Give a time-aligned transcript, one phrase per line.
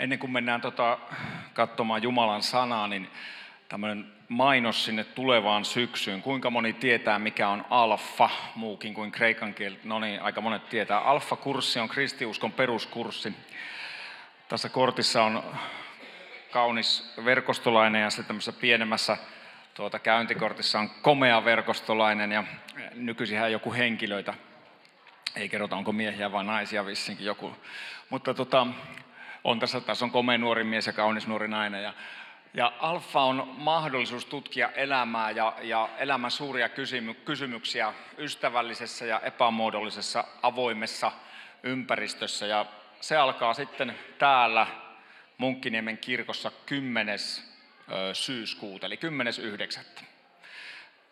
[0.00, 0.98] Ennen kuin mennään tota,
[1.52, 3.10] katsomaan Jumalan sanaa, niin
[3.68, 6.22] tämmöinen mainos sinne tulevaan syksyyn.
[6.22, 9.80] Kuinka moni tietää, mikä on alfa, muukin kuin kreikan kieli?
[9.84, 10.98] No niin, aika monet tietää.
[10.98, 13.34] Alfa-kurssi on kristiuskon peruskurssi.
[14.48, 15.42] Tässä kortissa on
[16.50, 19.16] kaunis verkostolainen ja sitten tämmöisessä pienemmässä
[19.74, 22.44] tuota, käyntikortissa on komea verkostolainen ja
[22.94, 24.34] nykyisin joku henkilöitä.
[25.36, 27.56] Ei kerrota, onko miehiä vai naisia vissinkin joku.
[28.10, 28.66] Mutta tota,
[29.44, 31.82] on tässä, tässä on komea nuori mies ja kaunis nuori nainen.
[31.82, 31.94] Ja,
[32.54, 36.68] ja alfa on mahdollisuus tutkia elämää ja, ja elämän suuria
[37.24, 41.12] kysymyksiä ystävällisessä ja epämuodollisessa avoimessa
[41.62, 42.46] ympäristössä.
[42.46, 42.66] Ja
[43.00, 44.66] se alkaa sitten täällä
[45.38, 47.18] Munkkiniemen kirkossa 10.
[48.12, 48.98] syyskuuta, eli
[49.98, 50.04] 10.9.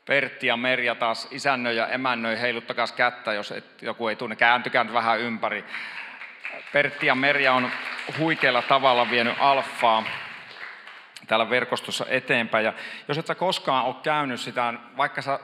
[0.05, 4.85] Pertti ja Merja taas isännöi ja emännöi, heiluttakaa kättä, jos et, joku ei tunne, kääntykää
[4.85, 5.65] nyt vähän ympäri.
[6.73, 7.71] Pertti ja Merja on
[8.19, 10.05] huikealla tavalla vienyt alfaa
[11.27, 12.65] täällä verkostossa eteenpäin.
[12.65, 12.73] Ja
[13.09, 15.41] jos et sä koskaan ole käynyt sitä, vaikka sä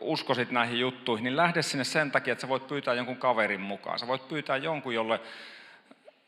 [0.00, 3.98] uskosit näihin juttuihin, niin lähde sinne sen takia, että sä voit pyytää jonkun kaverin mukaan.
[3.98, 5.20] Sä voit pyytää jonkun, jolle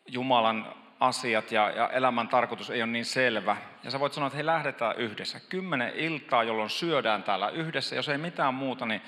[0.06, 3.56] Jumalan asiat ja, ja elämän tarkoitus ei ole niin selvä.
[3.82, 5.40] Ja sä voit sanoa, että hei lähdetään yhdessä.
[5.48, 7.96] Kymmenen iltaa, jolloin syödään täällä yhdessä.
[7.96, 9.02] Jos ei mitään muuta, niin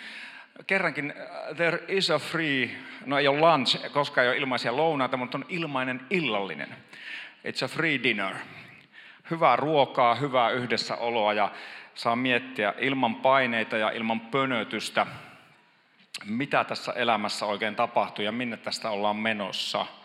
[0.67, 2.71] kerrankin uh, there is a free,
[3.07, 6.77] no ei ole lunch, koska ei ole ilmaisia lounaita, mutta on ilmainen illallinen.
[7.49, 8.35] It's a free dinner.
[9.31, 11.53] Hyvää ruokaa, hyvää yhdessäoloa ja
[11.95, 15.07] saa miettiä ilman paineita ja ilman pönötystä,
[16.25, 19.87] mitä tässä elämässä oikein tapahtuu ja minne tästä ollaan menossa–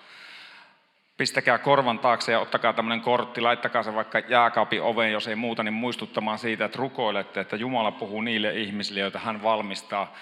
[1.21, 5.63] pistäkää korvan taakse ja ottakaa tämmöinen kortti, laittakaa se vaikka jääkaapin oveen, jos ei muuta,
[5.63, 10.13] niin muistuttamaan siitä, että rukoilette, että Jumala puhuu niille ihmisille, joita hän valmistaa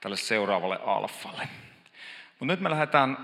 [0.00, 1.48] tälle seuraavalle alfalle.
[2.38, 3.16] Mutta nyt me lähdetään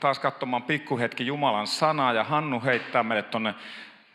[0.00, 3.54] taas katsomaan pikkuhetki Jumalan sanaa ja Hannu heittää meille tuonne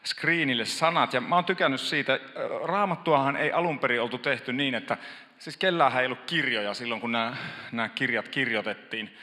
[0.06, 1.14] screenille sanat.
[1.14, 2.20] Ja mä oon tykännyt siitä,
[2.64, 4.98] raamattuahan ei alun perin oltu tehty niin, että
[5.40, 9.18] siis kellään ei ollut kirjoja silloin, kun nämä kirjat kirjoitettiin.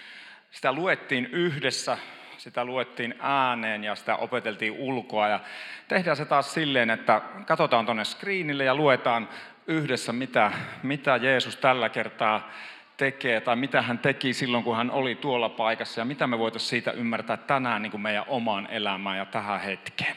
[0.50, 1.98] Sitä luettiin yhdessä
[2.44, 5.28] sitä luettiin ääneen ja sitä opeteltiin ulkoa.
[5.28, 5.40] Ja
[5.88, 9.28] tehdään se taas silleen, että katsotaan tuonne screenille ja luetaan
[9.66, 12.50] yhdessä, mitä, mitä Jeesus tällä kertaa
[12.96, 16.70] tekee tai mitä hän teki silloin, kun hän oli tuolla paikassa ja mitä me voitaisiin
[16.70, 20.16] siitä ymmärtää tänään niin kuin meidän omaan elämään ja tähän hetkeen.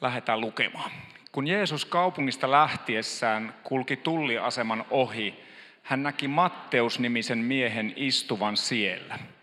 [0.00, 0.90] Lähdetään lukemaan.
[1.32, 5.44] Kun Jeesus kaupungista lähtiessään kulki tulliaseman ohi,
[5.82, 9.18] hän näki Matteus-nimisen miehen istuvan siellä–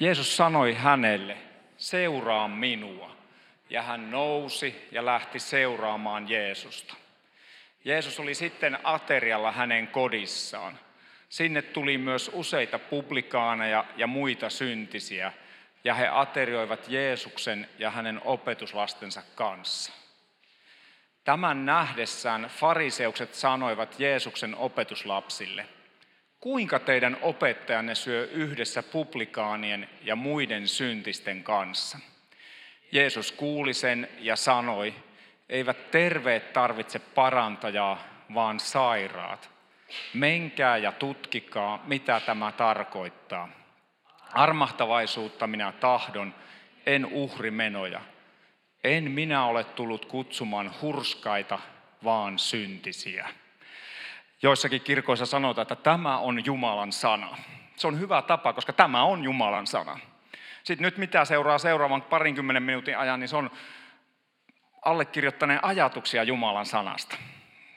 [0.00, 1.36] Jeesus sanoi hänelle,
[1.76, 3.16] seuraa minua.
[3.70, 6.94] Ja hän nousi ja lähti seuraamaan Jeesusta.
[7.84, 10.78] Jeesus oli sitten aterialla hänen kodissaan.
[11.28, 15.32] Sinne tuli myös useita publikaaneja ja muita syntisiä,
[15.84, 19.92] ja he aterioivat Jeesuksen ja hänen opetuslastensa kanssa.
[21.24, 25.66] Tämän nähdessään fariseukset sanoivat Jeesuksen opetuslapsille–
[26.44, 31.98] kuinka teidän opettajanne syö yhdessä publikaanien ja muiden syntisten kanssa?
[32.92, 34.94] Jeesus kuuli sen ja sanoi,
[35.48, 39.50] eivät terveet tarvitse parantajaa, vaan sairaat.
[40.14, 43.48] Menkää ja tutkikaa, mitä tämä tarkoittaa.
[44.32, 46.34] Armahtavaisuutta minä tahdon,
[46.86, 48.00] en uhrimenoja.
[48.84, 51.58] En minä ole tullut kutsumaan hurskaita,
[52.04, 53.28] vaan syntisiä.
[54.44, 57.36] Joissakin kirkoissa sanotaan, että tämä on Jumalan sana.
[57.76, 59.98] Se on hyvä tapa, koska tämä on Jumalan sana.
[60.64, 63.50] Sitten nyt mitä seuraa seuraavan parinkymmenen minuutin ajan, niin se on
[64.82, 67.16] allekirjoittaneen ajatuksia Jumalan sanasta.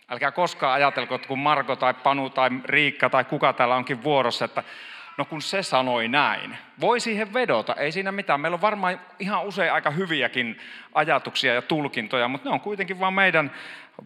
[0.10, 4.46] Älkää koskaan ajatelko, että kun Marko tai Panu tai Riikka tai kuka täällä onkin vuorossa,
[4.46, 4.64] että
[5.18, 6.58] no kun se sanoi näin.
[6.80, 8.42] Voi siihen vedota, ei siinä mitään.
[8.42, 10.60] Meillä on varmaan ihan usein aika hyviäkin
[10.94, 13.52] ajatuksia ja tulkintoja, mutta ne on kuitenkin vain meidän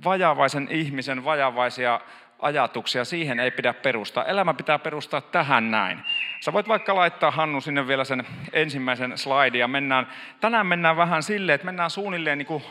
[0.04, 2.00] vajavaisen ihmisen vajavaisia
[2.42, 4.26] ajatuksia, siihen ei pidä perustaa.
[4.26, 6.00] Elämä pitää perustaa tähän näin.
[6.40, 10.08] Sä voit vaikka laittaa Hannu sinne vielä sen ensimmäisen slaidin ja mennään,
[10.40, 12.64] tänään mennään vähän silleen, että mennään suunnilleen niin kuin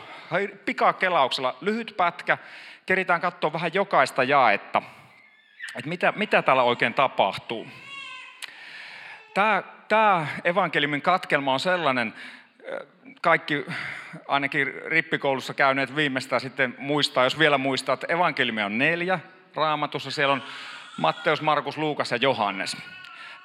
[0.65, 2.37] pikakelauksella, lyhyt pätkä,
[2.85, 4.81] keritään katsoa vähän jokaista jaetta,
[5.75, 7.67] että mitä, mitä täällä oikein tapahtuu.
[9.33, 12.13] Tämä, tämä evankeliumin katkelma on sellainen,
[13.21, 13.65] kaikki
[14.27, 19.19] ainakin rippikoulussa käyneet viimeistään sitten muistaa, jos vielä muistaa, että evankeliumi on neljä,
[19.55, 20.11] raamatussa.
[20.11, 20.43] Siellä on
[20.97, 22.77] Matteus, Markus, Luukas ja Johannes.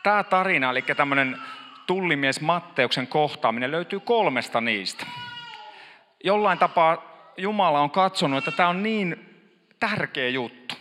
[0.03, 1.43] Tämä tarina, eli tämmöinen
[1.87, 5.07] tullimies Matteuksen kohtaaminen, löytyy kolmesta niistä.
[6.25, 9.37] Jollain tapaa Jumala on katsonut, että tämä on niin
[9.81, 10.75] tärkeä juttu.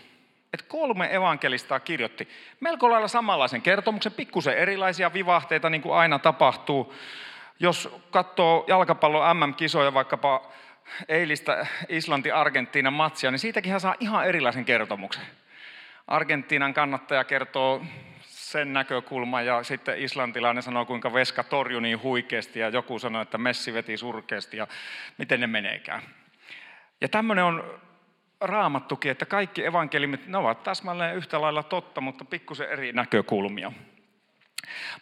[0.54, 2.30] Että kolme evankelistaa kirjoitti
[2.60, 6.94] melko lailla samanlaisen kertomuksen, pikkusen erilaisia vivahteita, niin kuin aina tapahtuu.
[7.60, 10.42] Jos katsoo jalkapallon MM-kisoja, vaikkapa
[11.08, 15.24] eilistä Islanti-Argentiinan matsia, niin siitäkin saa ihan erilaisen kertomuksen.
[16.08, 17.86] Argentiinan kannattaja kertoo
[18.22, 23.38] sen näkökulman ja sitten islantilainen sanoo, kuinka Veska torjui niin huikeasti ja joku sanoi, että
[23.38, 24.68] Messi veti surkeasti ja
[25.18, 26.02] miten ne meneekään.
[27.02, 27.80] Ja tämmöinen on
[28.42, 33.72] raamattukin, että kaikki evankelimit, ne ovat täsmälleen yhtä lailla totta, mutta pikkusen eri näkökulmia.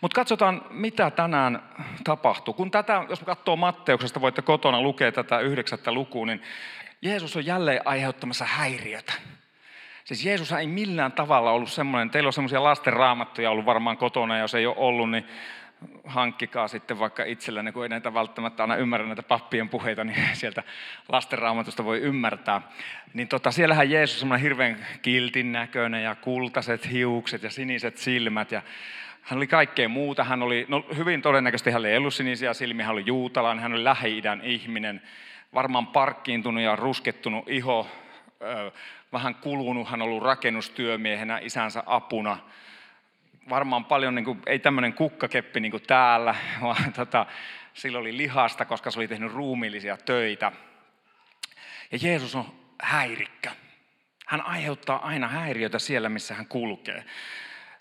[0.01, 1.63] Mutta katsotaan, mitä tänään
[2.03, 2.53] tapahtuu.
[2.53, 6.41] Kun tätä, jos katsoo Matteuksesta, voitte kotona lukea tätä yhdeksättä lukuun, niin
[7.01, 9.13] Jeesus on jälleen aiheuttamassa häiriötä.
[10.03, 14.35] Siis Jeesus ei millään tavalla ollut semmoinen, teillä on semmoisia lasten raamattuja ollut varmaan kotona,
[14.35, 15.27] ja jos ei ole ollut, niin
[16.05, 20.63] hankkikaa sitten vaikka itsellänne, kun ei näitä välttämättä aina ymmärrä näitä pappien puheita, niin sieltä
[21.09, 22.61] lastenraamatusta voi ymmärtää.
[23.13, 28.51] Niin tota, siellähän Jeesus on semmoinen hirveän kiltin näköinen ja kultaiset hiukset ja siniset silmät
[28.51, 28.61] ja
[29.23, 30.23] hän oli kaikkea muuta.
[30.23, 33.83] Hän oli, no hyvin todennäköisesti hän ei ollut sinisiä silmiä, hän oli juutalainen, hän oli
[33.83, 35.01] lähi-idän ihminen,
[35.53, 37.87] varmaan parkkiintunut ja ruskettunut iho,
[39.13, 42.37] vähän kulunut, hän on ollut rakennustyömiehenä isänsä apuna.
[43.49, 47.25] Varmaan paljon, niin kuin, ei tämmöinen kukkakeppi niin kuin täällä, vaan tota,
[47.73, 50.51] sillä oli lihasta, koska se oli tehnyt ruumiillisia töitä.
[51.91, 52.45] Ja Jeesus on
[52.81, 53.51] häirikkä.
[54.27, 57.05] Hän aiheuttaa aina häiriötä siellä, missä hän kulkee.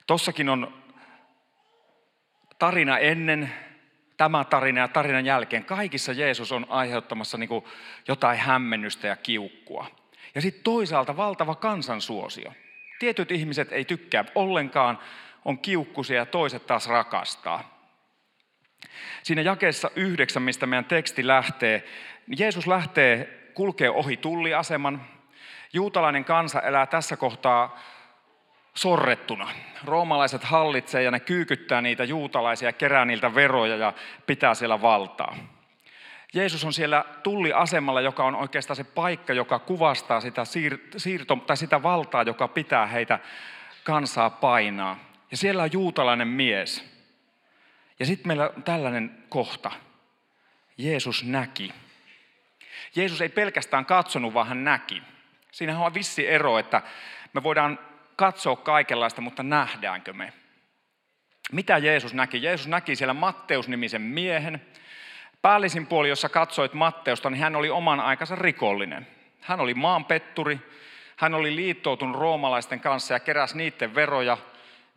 [0.06, 0.81] Tossakin on
[2.62, 3.52] tarina ennen,
[4.16, 7.64] tämä tarina ja tarinan jälkeen, kaikissa Jeesus on aiheuttamassa niin
[8.08, 9.86] jotain hämmennystä ja kiukkua.
[10.34, 12.52] Ja sitten toisaalta valtava kansansuosio.
[12.98, 14.98] Tietyt ihmiset ei tykkää ollenkaan,
[15.44, 17.88] on kiukkusia ja toiset taas rakastaa.
[19.22, 21.84] Siinä jakeessa yhdeksän, mistä meidän teksti lähtee,
[22.26, 25.04] niin Jeesus lähtee, kulkee ohi tulliaseman.
[25.72, 27.78] Juutalainen kansa elää tässä kohtaa
[28.74, 29.50] sorrettuna.
[29.84, 33.92] Roomalaiset hallitsee ja ne kyykyttää niitä juutalaisia, kerää niiltä veroja ja
[34.26, 35.36] pitää siellä valtaa.
[36.34, 40.42] Jeesus on siellä tulliasemalla, joka on oikeastaan se paikka, joka kuvastaa sitä,
[40.96, 43.18] siirto, tai sitä valtaa, joka pitää heitä
[43.84, 44.98] kansaa painaa.
[45.30, 46.92] Ja siellä on juutalainen mies.
[47.98, 49.70] Ja sitten meillä on tällainen kohta.
[50.78, 51.72] Jeesus näki.
[52.94, 55.02] Jeesus ei pelkästään katsonut, vaan hän näki.
[55.50, 56.82] Siinähän on vissi ero, että
[57.32, 57.78] me voidaan
[58.16, 60.32] katsoa kaikenlaista, mutta nähdäänkö me?
[61.52, 62.42] Mitä Jeesus näki?
[62.42, 64.66] Jeesus näki siellä Matteus-nimisen miehen.
[65.42, 69.06] Päällisin puoli, jossa katsoit Matteusta, niin hän oli oman aikansa rikollinen.
[69.40, 70.58] Hän oli maanpetturi,
[71.16, 74.38] hän oli liittoutunut roomalaisten kanssa ja keräsi niiden veroja,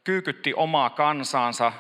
[0.04, 1.72] kyykytti omaa kansaansa,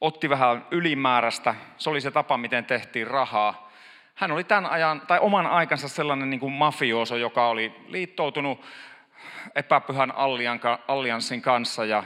[0.00, 1.54] otti vähän ylimääräistä.
[1.76, 3.72] Se oli se tapa, miten tehtiin rahaa.
[4.14, 8.64] Hän oli tämän ajan, tai oman aikansa sellainen niin kuin mafioso, joka oli liittoutunut
[9.54, 10.12] epäpyhän
[10.88, 12.04] allianssin kanssa ja,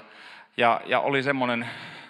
[0.56, 1.68] ja, ja oli semmoinen,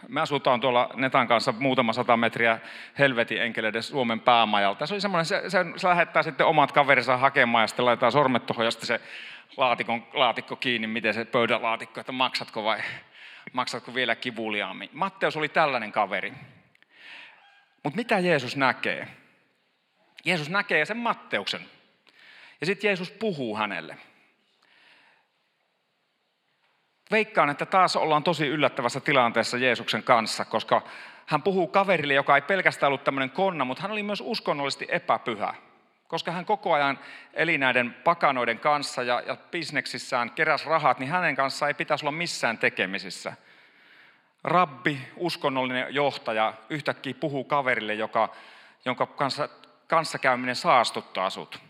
[0.08, 2.58] me asutaan tuolla Netan kanssa muutama sata metriä
[2.98, 4.86] helvetin enkeleiden Suomen päämajalta.
[4.86, 8.46] Se oli semmoinen, se, se, se lähettää sitten omat kaverinsa hakemaan ja sitten laitetaan sormet
[8.46, 9.00] tuohon ja sitten se
[9.56, 12.78] laatikon, laatikko kiinni, miten se pöydälaatikko, että maksatko vai
[13.52, 14.90] maksatko vielä kivuliaammin.
[14.92, 16.32] Matteus oli tällainen kaveri.
[17.82, 19.08] Mutta mitä Jeesus näkee?
[20.24, 21.60] Jeesus näkee sen Matteuksen.
[22.60, 23.96] Ja sitten Jeesus puhuu hänelle.
[27.10, 30.82] Veikkaan, että taas ollaan tosi yllättävässä tilanteessa Jeesuksen kanssa, koska
[31.26, 35.54] hän puhuu kaverille, joka ei pelkästään ollut tämmöinen konna, mutta hän oli myös uskonnollisesti epäpyhä.
[36.08, 36.98] Koska hän koko ajan
[37.34, 42.12] eli näiden pakanoiden kanssa ja, ja bisneksissään keräs rahat, niin hänen kanssaan ei pitäisi olla
[42.12, 43.32] missään tekemisissä.
[44.44, 48.28] Rabbi, uskonnollinen johtaja, yhtäkkiä puhuu kaverille, joka,
[48.84, 49.48] jonka kanssa,
[49.86, 51.60] kanssakäyminen saastuttaa sut.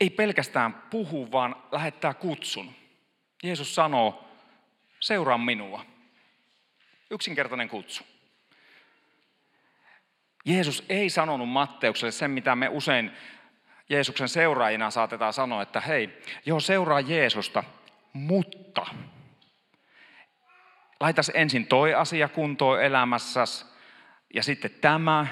[0.00, 2.74] Ei pelkästään puhu, vaan lähettää kutsun.
[3.42, 4.31] Jeesus sanoo,
[5.02, 5.84] seuraa minua.
[7.10, 8.04] Yksinkertainen kutsu.
[10.44, 13.10] Jeesus ei sanonut Matteukselle sen, mitä me usein
[13.88, 17.64] Jeesuksen seuraajina saatetaan sanoa, että hei, joo, seuraa Jeesusta,
[18.12, 18.86] mutta
[21.00, 23.64] laitas ensin toi asia kuntoon elämässäsi
[24.34, 25.26] ja sitten tämä.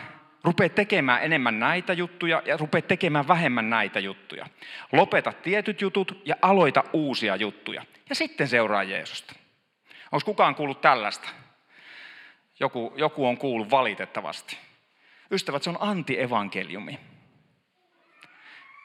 [0.44, 4.46] Rupee tekemään enemmän näitä juttuja ja rupee tekemään vähemmän näitä juttuja.
[4.92, 7.84] Lopeta tietyt jutut ja aloita uusia juttuja.
[8.08, 9.39] Ja sitten seuraa Jeesusta.
[10.12, 11.28] Onko kukaan kuullut tällaista?
[12.60, 14.58] Joku, joku on kuullut valitettavasti.
[15.30, 16.98] Ystävät, se on antievankeliumi.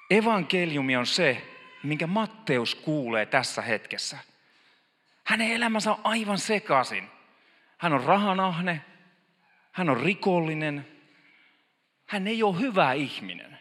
[0.10, 1.42] Evankeliumi on se,
[1.84, 4.18] minkä Matteus kuulee tässä hetkessä.
[5.24, 7.10] Hänen elämänsä on aivan sekaisin.
[7.78, 8.82] Hän on rahanahne,
[9.72, 10.88] hän on rikollinen,
[12.06, 13.60] hän ei ole hyvä ihminen.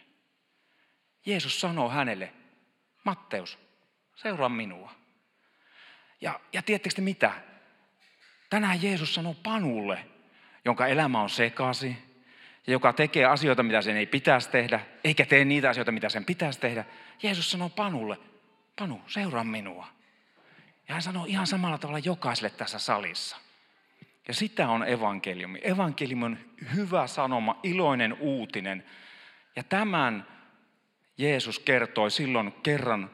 [1.25, 2.33] Jeesus sanoo hänelle,
[3.03, 3.59] Matteus,
[4.15, 4.91] seuraa minua.
[6.21, 7.33] Ja, ja tiedättekö mitä?
[8.55, 10.05] Tänään Jeesus sanoo Panulle,
[10.65, 11.97] jonka elämä on sekasi,
[12.67, 16.25] ja joka tekee asioita, mitä sen ei pitäisi tehdä, eikä tee niitä asioita, mitä sen
[16.25, 16.85] pitäisi tehdä.
[17.23, 18.17] Jeesus sanoo Panulle,
[18.79, 19.87] Panu, seuraa minua.
[20.87, 23.37] Ja hän sanoo ihan samalla tavalla jokaiselle tässä salissa.
[24.27, 25.59] Ja sitä on evankeliumi.
[25.63, 26.37] Evankeliumi on
[26.75, 28.85] hyvä sanoma, iloinen uutinen.
[29.55, 30.27] Ja tämän
[31.17, 33.09] Jeesus kertoi silloin kerran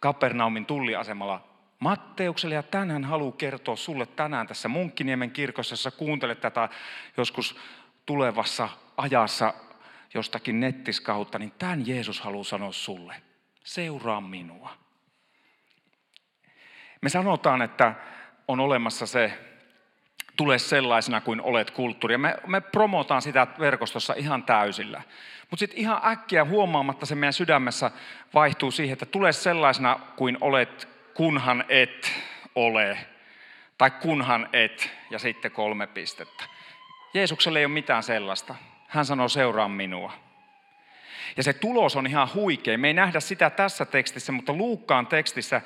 [0.00, 6.40] Kapernaumin tulliasemalla Matteukselle ja tämän hän haluaa kertoa sulle tänään tässä Munkkiniemen kirkossa, jossa kuuntelet
[6.40, 6.68] tätä
[7.16, 7.56] joskus
[8.06, 9.54] tulevassa ajassa
[10.14, 13.22] jostakin nettiskautta, niin tämän Jeesus haluaa sanoa sulle.
[13.64, 14.70] Seuraa minua.
[17.02, 17.94] Me sanotaan, että
[18.48, 19.38] on olemassa se
[20.36, 22.14] tule sellaisena kuin olet kulttuuri.
[22.14, 25.02] Ja me, me promotaan sitä verkostossa ihan täysillä.
[25.50, 27.90] Mutta sitten ihan äkkiä huomaamatta se meidän sydämessä
[28.34, 32.12] vaihtuu siihen, että tule sellaisena kuin olet, kunhan et
[32.54, 32.98] ole.
[33.78, 36.44] Tai kunhan et, ja sitten kolme pistettä.
[37.14, 38.54] Jeesukselle ei ole mitään sellaista.
[38.88, 40.12] Hän sanoo, seuraa minua.
[41.36, 42.78] Ja se tulos on ihan huikea.
[42.78, 45.60] Me ei nähdä sitä tässä tekstissä, mutta Luukkaan tekstissä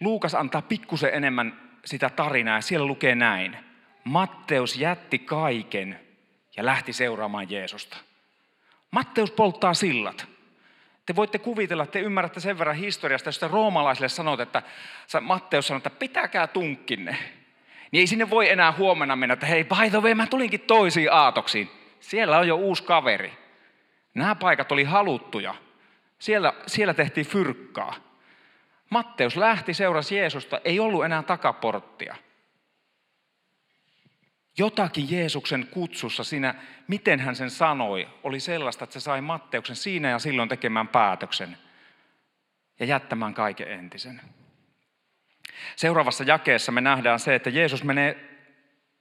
[0.00, 3.56] Luukas antaa pikkusen enemmän sitä tarinaa ja siellä lukee näin.
[4.04, 6.00] Matteus jätti kaiken
[6.56, 7.96] ja lähti seuraamaan Jeesusta.
[8.90, 10.26] Matteus polttaa sillat.
[11.10, 14.62] Te voitte kuvitella, te ymmärrätte sen verran historiasta, jos te roomalaisille sanot, että
[15.20, 17.16] Matteus sanoo, että pitäkää tunkkinne.
[17.90, 21.12] Niin ei sinne voi enää huomenna mennä, että hei, by the way, mä tulinkin toisiin
[21.12, 21.70] aatoksiin.
[22.00, 23.32] Siellä on jo uusi kaveri.
[24.14, 25.54] Nämä paikat oli haluttuja.
[26.18, 27.94] Siellä, siellä tehtiin fyrkkaa.
[28.90, 32.16] Matteus lähti, seurasi Jeesusta, ei ollut enää takaporttia.
[34.60, 36.54] Jotakin Jeesuksen kutsussa siinä,
[36.88, 41.56] miten hän sen sanoi, oli sellaista, että se sai Matteuksen siinä ja silloin tekemään päätöksen
[42.80, 44.20] ja jättämään kaiken entisen.
[45.76, 48.30] Seuraavassa jakeessa me nähdään se, että Jeesus menee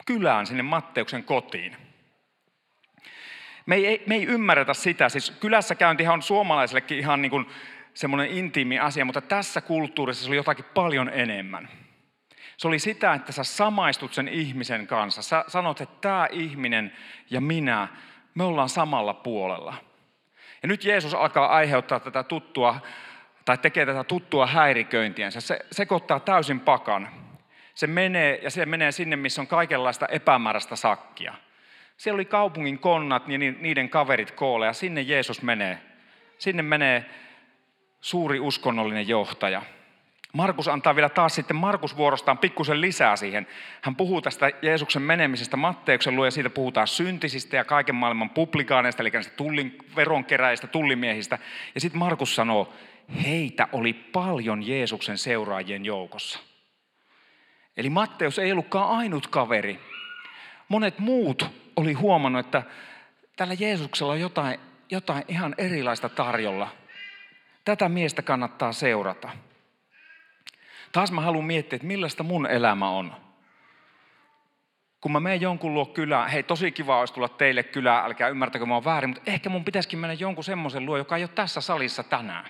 [0.05, 1.77] kylään sinne Matteuksen kotiin.
[3.65, 7.45] Me ei, me ei ymmärretä sitä, siis kylässä käyntihän on suomalaisillekin ihan niin kuin
[7.93, 11.69] semmoinen intiimi asia, mutta tässä kulttuurissa se oli jotakin paljon enemmän.
[12.59, 15.21] Se oli sitä, että sä samaistut sen ihmisen kanssa.
[15.21, 16.93] Sä sanot, että tämä ihminen
[17.29, 17.87] ja minä,
[18.35, 19.73] me ollaan samalla puolella.
[20.61, 22.79] Ja nyt Jeesus alkaa aiheuttaa tätä tuttua,
[23.45, 25.31] tai tekee tätä tuttua häiriköintiä.
[25.31, 27.09] Se sekoittaa täysin pakan.
[27.73, 31.33] Se menee, ja se menee sinne, missä on kaikenlaista epämääräistä sakkia.
[31.97, 35.81] Siellä oli kaupungin konnat ja niiden kaverit koolle, ja sinne Jeesus menee.
[36.37, 37.05] Sinne menee
[38.01, 39.61] suuri uskonnollinen johtaja.
[40.33, 43.47] Markus antaa vielä taas sitten Markus vuorostaan pikkusen lisää siihen.
[43.81, 49.03] Hän puhuu tästä Jeesuksen menemisestä Matteuksen luo ja siitä puhutaan syntisistä ja kaiken maailman publikaaneista,
[49.03, 51.37] eli tullin, veronkeräistä, tullimiehistä.
[51.75, 52.73] Ja sitten Markus sanoo,
[53.23, 56.39] heitä oli paljon Jeesuksen seuraajien joukossa.
[57.77, 59.79] Eli Matteus ei ollutkaan ainut kaveri.
[60.67, 61.45] Monet muut
[61.75, 62.63] oli huomannut, että
[63.35, 64.59] tällä Jeesuksella on jotain,
[64.91, 66.67] jotain ihan erilaista tarjolla–
[67.69, 69.29] Tätä miestä kannattaa seurata.
[70.91, 73.15] Taas mä haluan miettiä, että millaista mun elämä on.
[75.01, 78.65] Kun mä menen jonkun luo kylään, hei tosi kiva olisi tulla teille kylään, älkää ymmärtäkö
[78.65, 82.03] mä väärin, mutta ehkä mun pitäisikin mennä jonkun semmoisen luo, joka ei ole tässä salissa
[82.03, 82.45] tänään.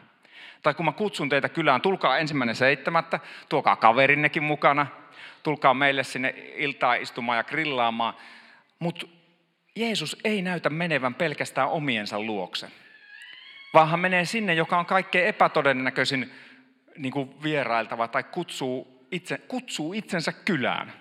[0.63, 3.19] Tai kun mä kutsun teitä kylään, tulkaa ensimmäinen seitsemättä,
[3.49, 4.87] tuokaa kaverinnekin mukana,
[5.43, 8.13] tulkaa meille sinne iltaa istumaan ja grillaamaan.
[8.79, 9.07] Mutta
[9.75, 12.71] Jeesus ei näytä menevän pelkästään omiensa luokse
[13.73, 16.31] vaan hän menee sinne, joka on kaikkein epätodennäköisin
[16.97, 20.93] niin kuin vierailtava tai kutsuu, itse, kutsuu itsensä kylään.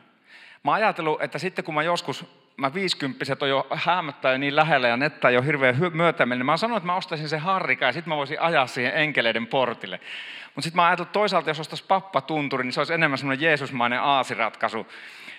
[0.62, 2.24] Mä ajatellut, että sitten kun mä joskus,
[2.56, 6.52] mä viisikymppiset on jo häämöttää jo niin lähellä ja nettä jo hirveän myötäminen, niin mä
[6.52, 10.00] oon sanonut, että mä ostaisin sen harrika ja sitten mä voisin ajaa siihen enkeleiden portille.
[10.44, 14.00] Mutta sitten mä oon ajatellut toisaalta, jos ostaisi pappatunturi, niin se olisi enemmän semmoinen Jeesusmainen
[14.00, 14.86] aasiratkaisu.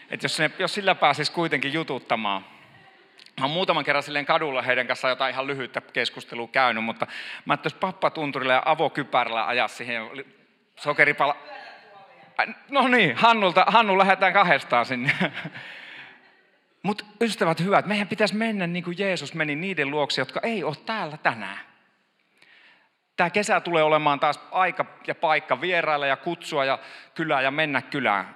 [0.09, 2.45] Että jos, jos sillä pääsisi kuitenkin jututtamaan.
[3.39, 7.07] Mä oon muutaman kerran silleen kadulla heidän kanssaan jotain ihan lyhyttä keskustelua käynyt, mutta
[7.45, 10.09] mä ajattelin, pappatunturilla ja avokypärällä ajaa siihen
[10.79, 11.37] sokeripala...
[12.69, 15.11] No niin, Hannulta, Hannu lähdetään kahdestaan sinne.
[16.83, 20.75] Mutta ystävät hyvät, meidän pitäisi mennä niin kuin Jeesus meni niiden luokse, jotka ei ole
[20.85, 21.59] täällä tänään.
[23.15, 26.79] Tämä kesä tulee olemaan taas aika ja paikka vierailla ja kutsua ja
[27.15, 28.35] kylää ja mennä kylään.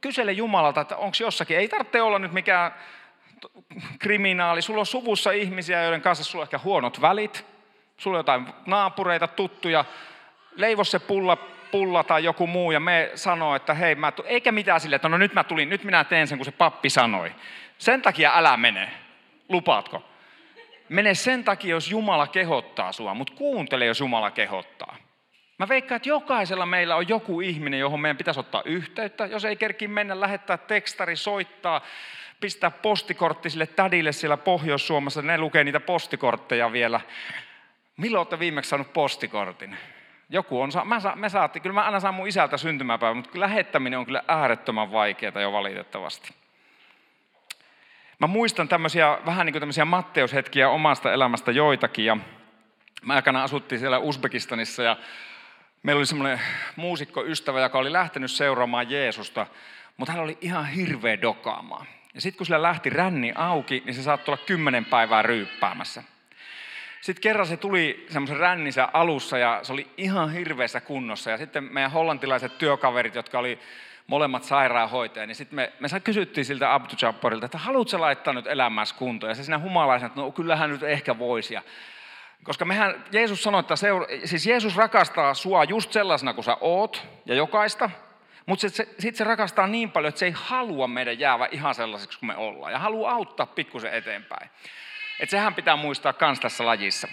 [0.00, 2.74] Kysele Jumalalta, että onko jossakin, ei tarvitse olla nyt mikään
[3.98, 7.46] kriminaali, sulla on suvussa ihmisiä, joiden kanssa sulla on ehkä huonot välit,
[7.96, 9.84] sulla on jotain naapureita, tuttuja,
[10.56, 11.36] leivo se pulla,
[11.70, 14.24] pulla tai joku muu ja me sanoo, että hei, mä tu-.
[14.26, 16.90] eikä mitään sille, että no nyt mä tulin, nyt minä teen sen, kun se pappi
[16.90, 17.32] sanoi.
[17.78, 18.90] Sen takia älä mene.
[19.48, 20.04] Lupaatko?
[20.88, 24.96] Mene sen takia, jos Jumala kehottaa sua, mutta kuuntele, jos Jumala kehottaa.
[25.58, 29.26] Mä veikkaan, että jokaisella meillä on joku ihminen, johon meidän pitäisi ottaa yhteyttä.
[29.26, 31.80] Jos ei kerki mennä, lähettää tekstari, soittaa,
[32.40, 35.22] pistää postikortti sille tädille siellä Pohjois-Suomessa.
[35.22, 37.00] Ne lukee niitä postikortteja vielä.
[37.96, 39.76] Milloin olette viimeksi saanut postikortin?
[40.32, 43.98] Joku on, mä sa, me saatti, kyllä mä aina saan mun isältä syntymäpäivä, mutta lähettäminen
[43.98, 46.34] on kyllä äärettömän vaikeaa jo valitettavasti.
[48.18, 52.16] Mä muistan tämmöisiä, vähän niin kuin tämmöisiä Matteushetkiä omasta elämästä joitakin ja
[53.02, 54.96] mä aikana asuttiin siellä Uzbekistanissa ja
[55.82, 56.40] meillä oli semmoinen
[56.76, 59.46] muusikkoystävä, joka oli lähtenyt seuraamaan Jeesusta,
[59.96, 61.86] mutta hän oli ihan hirveä dokaamaan.
[62.14, 66.02] Ja sitten kun sillä lähti ränni auki, niin se saattoi olla kymmenen päivää ryyppäämässä.
[67.00, 71.30] Sitten kerran se tuli semmoisen ränninsä alussa ja se oli ihan hirveässä kunnossa.
[71.30, 73.58] Ja sitten meidän hollantilaiset työkaverit, jotka oli
[74.06, 78.94] molemmat sairaanhoitajia, niin sitten me, me kysyttiin siltä Abdu Jabbarilta, että haluatko laittaa nyt elämässä
[78.94, 79.30] kuntoon?
[79.30, 81.54] Ja se siinä humalaisena, että no kyllähän nyt ehkä voisi.
[81.54, 81.62] Ja,
[82.44, 87.06] koska mehän, Jeesus sanoi, että seura, siis Jeesus rakastaa sua just sellaisena kuin sä oot
[87.26, 87.90] ja jokaista,
[88.46, 91.74] mutta sitten se, sit se rakastaa niin paljon, että se ei halua meidän jäävä ihan
[91.74, 92.72] sellaiseksi kuin me ollaan.
[92.72, 94.50] Ja haluaa auttaa pikkusen eteenpäin.
[95.20, 97.08] Että sehän pitää muistaa myös tässä lajissa.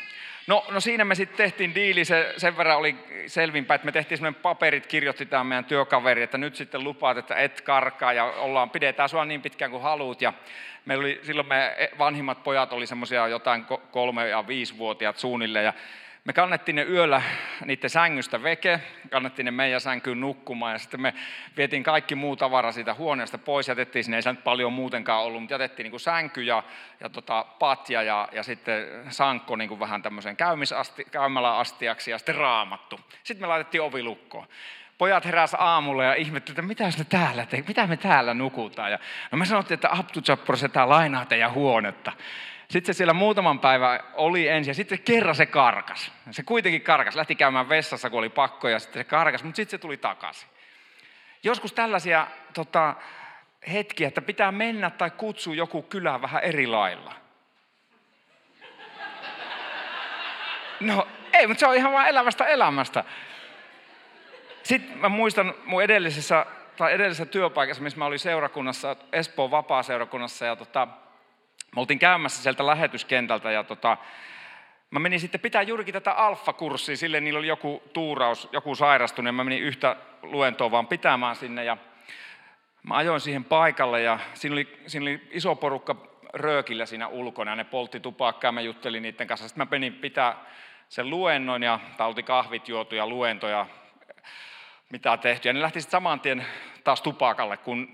[0.47, 2.95] No, no siinä me sitten tehtiin diili, se, sen verran oli
[3.27, 7.35] selvinpäin, että me tehtiin semmoinen paperit, kirjoitti tämä meidän työkaveri, että nyt sitten lupaat, että
[7.35, 10.21] et karkaa ja ollaan, pidetään sua niin pitkään kuin haluat.
[10.21, 10.33] Ja
[10.85, 15.73] meillä oli, silloin me vanhimmat pojat oli semmoisia jotain kolme- ja viisivuotiaat suunnilleen ja
[16.27, 17.21] me kannettiin ne yöllä
[17.65, 18.79] niiden sängystä veke,
[19.09, 21.13] kannettiin ne meidän sänkyyn nukkumaan ja sitten me
[21.57, 25.41] vietiin kaikki muu tavara siitä huoneesta pois, jätettiin sinne, ei se nyt paljon muutenkaan ollut,
[25.41, 26.63] mutta jätettiin niin kuin sänky ja,
[26.99, 32.35] ja tota, patja ja, ja sitten sankko niin kuin vähän tämmöiseen käymisasti, käymäläastiaksi ja sitten
[32.35, 32.99] raamattu.
[33.23, 34.47] Sitten me laitettiin ovi lukkoon
[34.97, 38.91] pojat heräs aamulla ja ihmettelivät, että mitä me täällä te, mitä me täällä nukutaan.
[38.91, 38.99] Ja
[39.31, 42.11] no me sanottiin, että Abdu Jappur, se tää lainaa teidän huonetta.
[42.69, 46.11] Sitten se siellä muutaman päivän oli ensin ja sitten kerran se karkas.
[46.31, 47.15] Se kuitenkin karkas.
[47.15, 50.49] Lähti käymään vessassa, kun oli pakko ja sitten se karkas, mutta sitten se tuli takaisin.
[51.43, 52.95] Joskus tällaisia tota,
[53.71, 57.13] hetkiä, että pitää mennä tai kutsua joku kylään vähän eri lailla.
[60.79, 63.03] No ei, mutta se on ihan vain elävästä elämästä.
[64.63, 66.45] Sitten mä muistan mun edellisessä,
[66.77, 70.87] tai edellisessä työpaikassa, missä mä olin seurakunnassa, Espoon vapaa-seurakunnassa, ja tota,
[71.77, 73.97] me oltiin käymässä sieltä lähetyskentältä ja tota,
[74.91, 79.31] mä menin sitten pitää juurikin tätä alfa-kurssia, sille niillä oli joku tuuraus, joku sairastunut ja
[79.31, 81.77] mä menin yhtä luentoa vaan pitämään sinne ja
[82.83, 85.95] mä ajoin siihen paikalle ja siinä oli, siinä oli iso porukka
[86.33, 89.47] röökillä siinä ulkona ja ne poltti tupakkaa, mä juttelin niiden kanssa.
[89.47, 90.35] Sitten mä menin pitää
[90.89, 93.65] sen luennon ja tauti kahvit juotu ja luentoja,
[94.89, 95.49] mitä tehty.
[95.49, 96.45] Ja ne lähti sitten saman tien
[96.87, 97.87] taas tupakalle, kun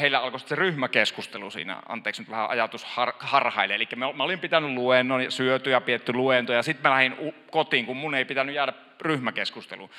[0.00, 3.74] heillä alkoi se ryhmäkeskustelu siinä, anteeksi nyt vähän ajatus har, harhaille.
[3.74, 7.86] Eli mä, mä olin pitänyt luennon, syöty ja pietty luento, ja sitten mä lähdin kotiin,
[7.86, 9.90] kun mun ei pitänyt jäädä ryhmäkeskusteluun.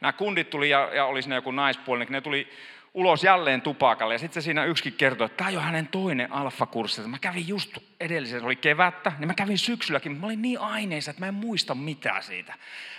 [0.00, 2.48] Nämä kundit tuli, ja, ja oli siinä joku naispuolinen, ne tuli
[2.94, 4.14] ulos jälleen tupakalle.
[4.14, 7.02] Ja sitten se siinä yksikin kertoi, että tämä on hänen toinen alfakurssi.
[7.02, 10.58] Mä kävin just edellisessä, se oli kevättä, niin mä kävin syksylläkin, mutta mä olin niin
[10.58, 12.54] aineissa, että mä en muista mitään siitä.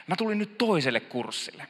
[0.07, 1.67] Mä tulin nyt toiselle kurssille.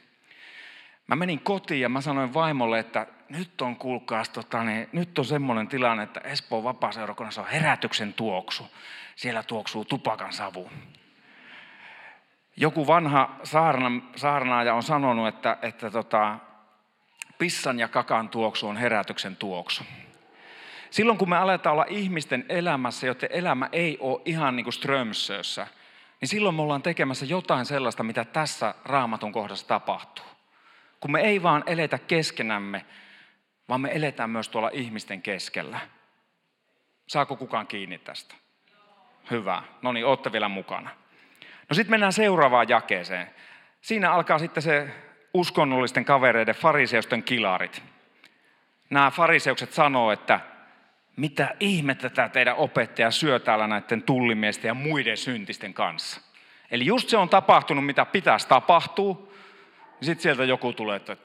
[1.06, 3.06] Mä menin kotiin ja mä sanoin vaimolle, että
[3.38, 8.66] nyt on kuulkaas, tota, niin, nyt on semmoinen tilanne, että Espoon vapaaseurakunnassa on herätyksen tuoksu.
[9.16, 10.70] Siellä tuoksuu tupakan savu.
[12.56, 16.38] Joku vanha saarna, saarnaaja on sanonut, että, että tota,
[17.38, 19.84] pissan ja kakan tuoksu on herätyksen tuoksu.
[20.90, 25.66] Silloin kun me aletaan olla ihmisten elämässä, joten elämä ei ole ihan niin kuin Strömsössä,
[26.20, 30.34] niin silloin me ollaan tekemässä jotain sellaista, mitä tässä raamatun kohdassa tapahtuu
[31.04, 32.84] kun me ei vaan eletä keskenämme,
[33.68, 35.80] vaan me eletään myös tuolla ihmisten keskellä.
[37.06, 38.34] Saako kukaan kiinni tästä?
[39.30, 39.62] Hyvä.
[39.82, 40.90] No niin, ootte vielä mukana.
[41.68, 43.30] No sitten mennään seuraavaan jakeeseen.
[43.80, 44.88] Siinä alkaa sitten se
[45.34, 47.82] uskonnollisten kavereiden fariseusten kilarit.
[48.90, 50.40] Nämä fariseukset sanoo, että
[51.16, 56.20] mitä ihmettä tämä teidän opettaja syö täällä näiden tullimiesten ja muiden syntisten kanssa.
[56.70, 59.28] Eli just se on tapahtunut, mitä pitäisi tapahtua,
[60.02, 61.16] sitten sieltä joku tulee, että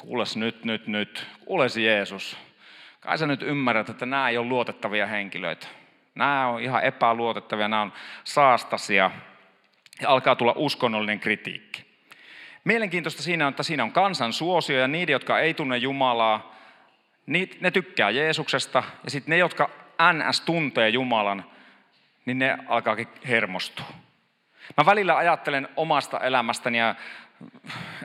[0.00, 2.36] kuules nyt, nyt, nyt, kuulesi Jeesus.
[3.00, 5.66] Kai sä nyt ymmärrät, että nämä ei ole luotettavia henkilöitä.
[6.14, 7.92] Nämä on ihan epäluotettavia, nämä on
[8.24, 9.10] saastasia.
[10.00, 11.84] Ja alkaa tulla uskonnollinen kritiikki.
[12.64, 16.54] Mielenkiintoista siinä on, että siinä on kansan suosio ja niiden, jotka ei tunne Jumalaa,
[17.60, 18.82] ne tykkää Jeesuksesta.
[19.04, 19.70] Ja sitten ne, jotka
[20.12, 21.44] NS tuntee Jumalan,
[22.26, 23.86] niin ne alkaakin hermostua.
[24.76, 26.94] Mä välillä ajattelen omasta elämästäni ja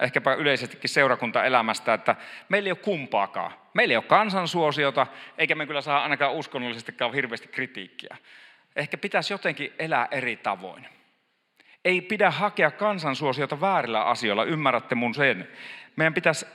[0.01, 2.15] ehkäpä yleisestikin seurakuntaelämästä, että
[2.49, 3.51] meillä ei ole kumpaakaan.
[3.73, 8.17] Meillä ei ole kansansuosiota, eikä me kyllä saa ainakaan uskonnollisestikaan hirveästi kritiikkiä.
[8.75, 10.87] Ehkä pitäisi jotenkin elää eri tavoin.
[11.85, 15.47] Ei pidä hakea kansansuosiota väärillä asioilla, ymmärrätte mun sen.
[15.95, 16.45] Meidän pitäisi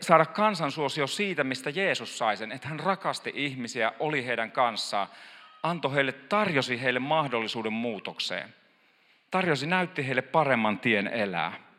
[0.00, 5.08] saada kansansuosio siitä, mistä Jeesus sai sen, että hän rakasti ihmisiä, oli heidän kanssaan,
[5.62, 8.54] antoi heille, tarjosi heille mahdollisuuden muutokseen.
[9.30, 11.69] Tarjosi, näytti heille paremman tien elää.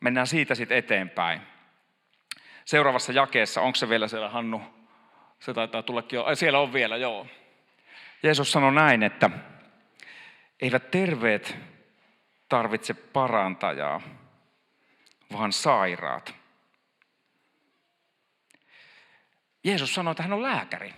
[0.00, 1.40] Mennään siitä sitten eteenpäin.
[2.64, 4.62] Seuraavassa jakeessa, onko se vielä siellä Hannu?
[5.40, 6.24] Se taitaa tullakin jo.
[6.24, 7.26] Ai, siellä on vielä, joo.
[8.22, 9.30] Jeesus sanoi näin, että
[10.60, 11.56] eivät terveet
[12.48, 14.00] tarvitse parantajaa,
[15.32, 16.34] vaan sairaat.
[19.64, 20.94] Jeesus sanoi, että hän on lääkäri.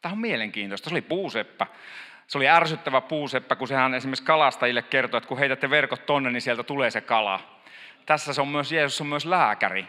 [0.00, 0.88] Tämä on mielenkiintoista.
[0.88, 1.66] Se oli puuseppä.
[2.30, 6.42] Se oli ärsyttävä puuseppä, kun sehän esimerkiksi kalastajille kertoi, että kun heitätte verkot tonne, niin
[6.42, 7.40] sieltä tulee se kala.
[8.06, 9.86] Tässä se on myös, Jeesus on myös lääkäri.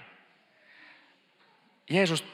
[1.89, 2.25] Jeesus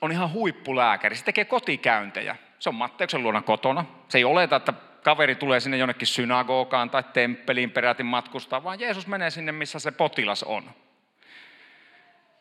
[0.00, 1.16] on ihan huippulääkäri.
[1.16, 2.36] Se tekee kotikäyntejä.
[2.58, 3.84] Se on Matteuksen luona kotona.
[4.08, 9.06] Se ei oleta, että kaveri tulee sinne jonnekin synagogaan tai temppeliin peräti matkustaa, vaan Jeesus
[9.06, 10.70] menee sinne, missä se potilas on.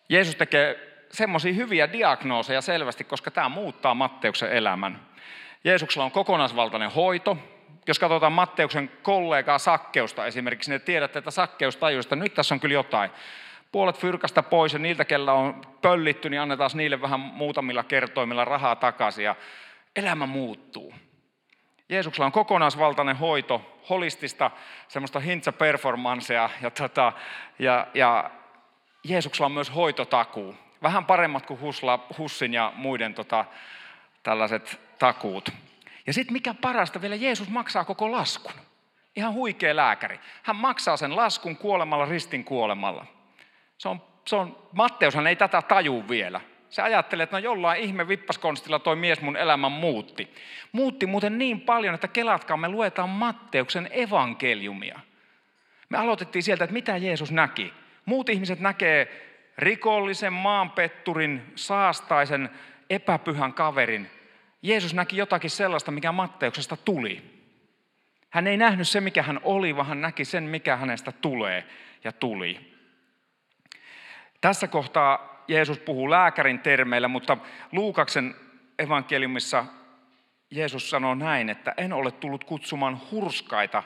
[0.10, 5.10] Jeesus tekee semmoisia hyviä diagnooseja selvästi, koska tämä muuttaa Matteuksen elämän.
[5.64, 7.38] Jeesuksella on kokonaisvaltainen hoito.
[7.88, 12.60] Jos katsotaan Matteuksen kollegaa Sakkeusta esimerkiksi, niin tiedätte, että Sakkeus tajuu, että nyt tässä on
[12.60, 13.12] kyllä jotain.
[13.72, 18.76] Puolet fyrkasta pois ja niiltä, kellä on pöllitty, niin annetaan niille vähän muutamilla kertoimilla rahaa
[18.76, 19.36] takaisin ja
[19.96, 20.94] elämä muuttuu.
[21.90, 24.52] Jeesuksella on kokonaisvaltainen hoito, holistista,
[24.88, 27.14] semmoista hintsa performansea ja, tota,
[27.60, 28.32] ja, ja
[29.04, 30.56] Jeesuksella on myös hoitotakuu.
[30.84, 33.46] Vähän paremmat kuin Husla, Hussin ja muiden tota,
[34.24, 35.50] tällaiset takuut.
[36.08, 38.54] Ja sitten mikä parasta, vielä Jeesus maksaa koko laskun.
[39.16, 40.20] Ihan huikea lääkäri.
[40.44, 43.06] Hän maksaa sen laskun kuolemalla ristin kuolemalla.
[43.78, 46.42] Se on, se on, Matteushan ei tätä taju vielä.
[46.70, 50.34] Se ajattelee, että no jollain ihme vippaskonstilla toi mies mun elämän muutti.
[50.72, 55.00] Muutti muuten niin paljon, että kelatkaa, me luetaan Matteuksen evankeliumia.
[55.90, 57.74] Me aloitettiin sieltä, että mitä Jeesus näki.
[58.06, 59.26] Muut ihmiset näkee
[59.58, 62.50] rikollisen, maanpetturin, saastaisen,
[62.90, 64.10] epäpyhän kaverin.
[64.62, 67.40] Jeesus näki jotakin sellaista, mikä Matteuksesta tuli.
[68.30, 71.68] Hän ei nähnyt se, mikä hän oli, vaan hän näki sen, mikä hänestä tulee
[72.04, 72.76] ja tuli.
[74.42, 77.38] Tässä kohtaa Jeesus puhuu lääkärin termeillä, mutta
[77.72, 78.36] Luukaksen
[78.80, 79.66] evankeliumissa
[80.52, 83.84] Jeesus sanoo näin, että en ole tullut kutsumaan hurskaita,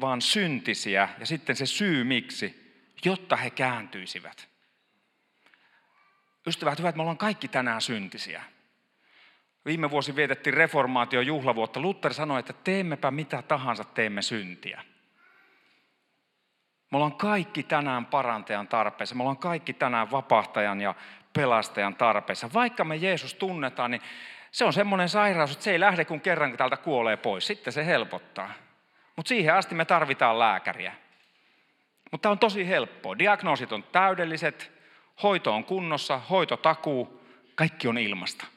[0.00, 1.08] vaan syntisiä.
[1.18, 2.74] Ja sitten se syy miksi,
[3.04, 4.48] jotta he kääntyisivät.
[6.46, 8.44] Ystävät hyvät, me ollaan kaikki tänään syntisiä.
[9.66, 11.80] Viime vuosi vietettiin reformaation juhlavuotta.
[11.80, 14.82] Luther sanoi, että teemmepä mitä tahansa, teemme syntiä.
[16.90, 19.14] Me ollaan kaikki tänään parantajan tarpeessa.
[19.14, 20.94] Me ollaan kaikki tänään vapahtajan ja
[21.32, 22.50] pelastajan tarpeessa.
[22.54, 24.02] Vaikka me Jeesus tunnetaan, niin
[24.50, 27.46] se on semmoinen sairaus, että se ei lähde, kun kerran täältä kuolee pois.
[27.46, 28.50] Sitten se helpottaa.
[29.16, 30.94] Mutta siihen asti me tarvitaan lääkäriä.
[32.12, 33.18] Mutta on tosi helppoa.
[33.18, 34.72] Diagnoosit on täydelliset,
[35.22, 38.53] hoito on kunnossa, hoito takuu, kaikki on ilmasta.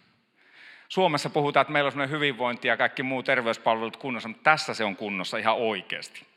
[0.90, 4.84] Suomessa puhutaan, että meillä on sellainen hyvinvointi ja kaikki muu terveyspalvelut kunnossa, mutta tässä se
[4.84, 6.28] on kunnossa ihan oikeasti.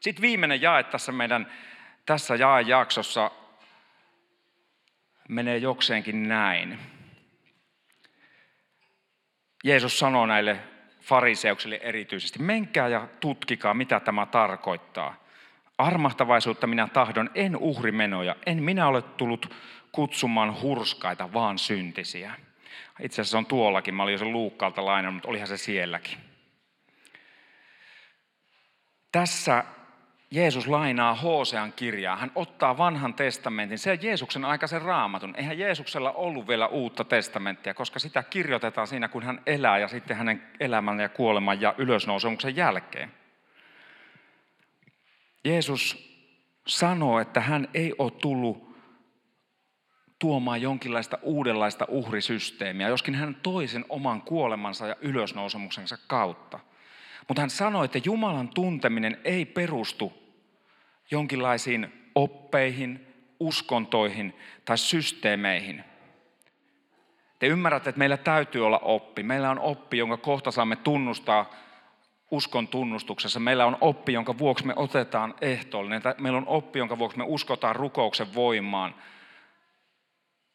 [0.00, 1.52] Sitten viimeinen jae tässä meidän
[2.06, 3.30] tässä jaejaksossa
[5.28, 6.78] menee jokseenkin näin.
[9.64, 10.60] Jeesus sanoo näille
[11.00, 15.14] fariseuksille erityisesti, menkää ja tutkikaa, mitä tämä tarkoittaa.
[15.78, 19.54] Armahtavaisuutta minä tahdon, en uhrimenoja, en minä ole tullut
[19.92, 22.34] kutsumaan hurskaita, vaan syntisiä.
[23.00, 26.18] Itse asiassa on tuollakin, mä olin jo sen Luukkaalta lainannut, mutta olihan se sielläkin.
[29.12, 29.64] Tässä
[30.30, 32.16] Jeesus lainaa Hosean kirjaa.
[32.16, 35.34] Hän ottaa vanhan testamentin, se Jeesuksen aikaisen raamatun.
[35.36, 40.16] Eihän Jeesuksella ollut vielä uutta testamenttia, koska sitä kirjoitetaan siinä, kun hän elää ja sitten
[40.16, 43.12] hänen elämän ja kuoleman ja ylösnousemuksen jälkeen.
[45.44, 46.14] Jeesus
[46.66, 48.73] sanoo, että hän ei ole tullut
[50.24, 56.60] tuomaan jonkinlaista uudenlaista uhrisysteemiä, joskin hän toi sen oman kuolemansa ja ylösnousemuksensa kautta.
[57.28, 60.12] Mutta hän sanoi, että Jumalan tunteminen ei perustu
[61.10, 63.06] jonkinlaisiin oppeihin,
[63.40, 65.84] uskontoihin tai systeemeihin.
[67.38, 69.22] Te ymmärrätte, että meillä täytyy olla oppi.
[69.22, 71.50] Meillä on oppi, jonka kohta saamme tunnustaa
[72.30, 73.40] uskon tunnustuksessa.
[73.40, 76.02] Meillä on oppi, jonka vuoksi me otetaan ehtoollinen.
[76.18, 78.94] Meillä on oppi, jonka vuoksi me uskotaan rukouksen voimaan.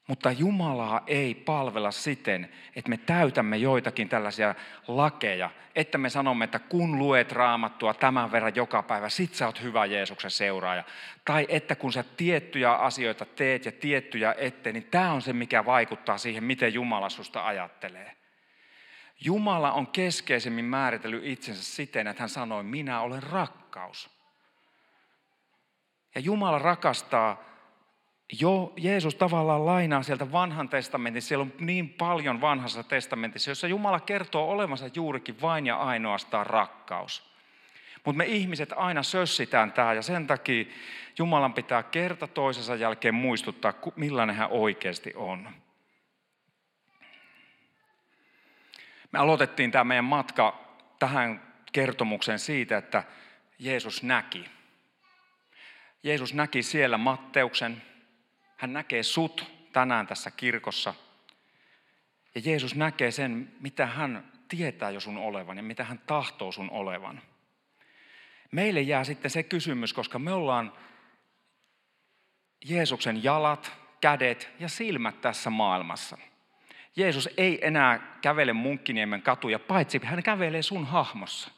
[0.10, 4.56] Mutta Jumalaa ei palvella siten, että me täytämme joitakin tällaisia
[4.88, 9.62] lakeja, että me sanomme, että kun luet raamattua tämän verran joka päivä, sit sä oot
[9.62, 10.84] hyvä Jeesuksen seuraaja.
[11.26, 15.66] Tai että kun sä tiettyjä asioita teet ja tiettyjä ette, niin tämä on se, mikä
[15.66, 18.16] vaikuttaa siihen, miten Jumala susta ajattelee.
[19.22, 24.10] Jumala on keskeisemmin määritellyt itsensä siten, että hän sanoi, minä olen rakkaus.
[26.16, 27.49] Ja Jumala rakastaa
[28.42, 31.22] jo Jeesus tavallaan lainaa sieltä vanhan testamentin.
[31.22, 37.30] Siellä on niin paljon vanhassa testamentissa, jossa Jumala kertoo olevansa juurikin vain ja ainoastaan rakkaus.
[38.06, 40.66] Mutta me ihmiset aina sössitään tämä ja sen takia
[41.18, 45.50] Jumalan pitää kerta toisensa jälkeen muistuttaa, millainen hän oikeasti on.
[49.12, 50.60] Me aloitettiin tämä meidän matka
[51.00, 53.04] tähän kertomukseen siitä, että
[53.60, 54.46] Jeesus näki.
[56.04, 57.89] Jeesus näki siellä Matteuksen.
[58.60, 60.94] Hän näkee sut tänään tässä kirkossa.
[62.36, 66.72] Ja Jeesus näkee sen, mitä hän tietää jo sun olevan ja mitä hän tahtoo sun
[66.72, 67.22] olevan.
[68.52, 70.74] Meille jää sitten se kysymys, koska me ollaan
[72.66, 76.18] Jeesuksen jalat, kädet ja silmät tässä maailmassa.
[76.96, 81.52] Jeesus ei enää kävele Munkkiniemen katuja, paitsi hän kävelee sun hahmossa.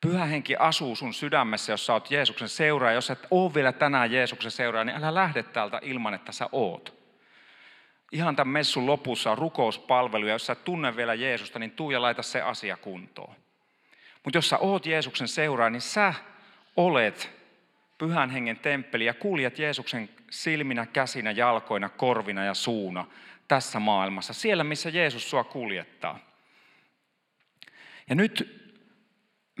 [0.00, 2.94] Pyhä henki asuu sun sydämessä, jos sä oot Jeesuksen seuraaja.
[2.94, 7.00] Jos et ole vielä tänään Jeesuksen seuraaja, niin älä lähde täältä ilman, että sä oot.
[8.12, 12.02] Ihan tämän messun lopussa on rukouspalvelu, ja jos sä tunne vielä Jeesusta, niin tuu ja
[12.02, 13.34] laita se asia kuntoon.
[14.24, 16.14] Mutta jos sä oot Jeesuksen seuraaja, niin sä
[16.76, 17.30] olet
[17.98, 23.06] pyhän hengen temppeli ja kuljet Jeesuksen silminä, käsinä, jalkoina, korvina ja suuna
[23.48, 26.18] tässä maailmassa, siellä missä Jeesus sua kuljettaa.
[28.08, 28.59] Ja nyt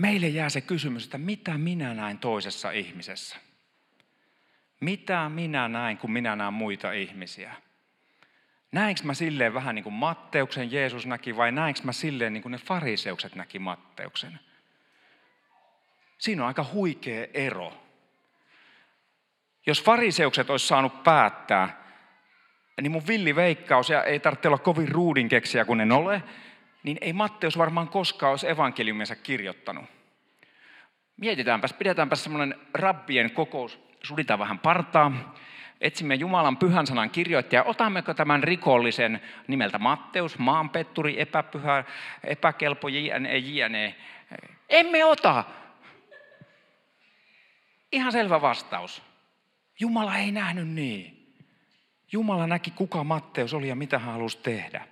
[0.00, 3.36] meille jää se kysymys, että mitä minä näen toisessa ihmisessä?
[4.80, 7.54] Mitä minä näen, kun minä näen muita ihmisiä?
[8.72, 12.52] Näinkö mä silleen vähän niin kuin Matteuksen Jeesus näki vai näinkö mä silleen niin kuin
[12.52, 14.40] ne fariseukset näki Matteuksen?
[16.18, 17.72] Siinä on aika huikea ero.
[19.66, 21.84] Jos fariseukset olisi saanut päättää,
[22.80, 26.22] niin mun villi veikkaus, ja ei tarvitse olla kovin ruudin keksiä kun en ole,
[26.82, 29.84] niin ei Matteus varmaan koskaan olisi evankeliuminsa kirjoittanut.
[31.16, 35.34] Mietitäänpäs, pidetäänpäs semmoinen rabbien kokous, sulitaan vähän partaa,
[35.80, 41.84] etsimme Jumalan pyhän sanan kirjoittaja, otammeko tämän rikollisen nimeltä Matteus, maanpetturi, epäpyhä,
[42.24, 43.94] epäkelpo, jne, jne.
[44.68, 45.44] Emme ota.
[47.92, 49.02] Ihan selvä vastaus.
[49.80, 51.34] Jumala ei nähnyt niin.
[52.12, 54.89] Jumala näki, kuka Matteus oli ja mitä hän halusi tehdä.